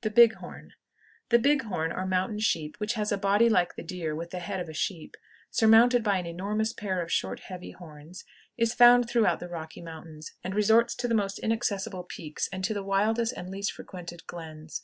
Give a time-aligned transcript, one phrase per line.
[0.00, 0.72] THE BIG HORN.
[1.28, 4.38] The big horn or mountain sheep, which has a body like the deer, with the
[4.38, 5.18] head of a sheep,
[5.50, 8.24] surmounted by an enormous pair of short, heavy horns,
[8.56, 12.72] is found throughout the Rocky Mountains, and resorts to the most inaccessible peaks and to
[12.72, 14.80] the wildest and least frequented glens.